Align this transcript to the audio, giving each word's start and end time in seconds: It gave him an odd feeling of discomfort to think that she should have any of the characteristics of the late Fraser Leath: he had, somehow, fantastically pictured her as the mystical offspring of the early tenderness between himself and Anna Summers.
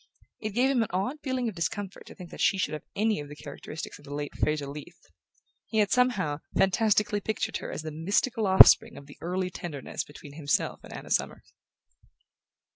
It 0.39 0.55
gave 0.55 0.71
him 0.71 0.81
an 0.81 0.87
odd 0.89 1.17
feeling 1.21 1.47
of 1.47 1.53
discomfort 1.53 2.07
to 2.07 2.15
think 2.15 2.31
that 2.31 2.41
she 2.41 2.57
should 2.57 2.73
have 2.73 2.81
any 2.95 3.19
of 3.19 3.29
the 3.29 3.35
characteristics 3.35 3.99
of 3.99 4.05
the 4.05 4.15
late 4.15 4.33
Fraser 4.35 4.65
Leath: 4.65 5.05
he 5.67 5.77
had, 5.77 5.91
somehow, 5.91 6.39
fantastically 6.57 7.21
pictured 7.21 7.57
her 7.57 7.71
as 7.71 7.83
the 7.83 7.91
mystical 7.91 8.47
offspring 8.47 8.97
of 8.97 9.05
the 9.05 9.19
early 9.21 9.51
tenderness 9.51 10.03
between 10.03 10.33
himself 10.33 10.79
and 10.83 10.91
Anna 10.91 11.11
Summers. 11.11 11.53